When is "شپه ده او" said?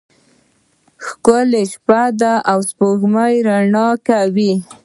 1.71-2.59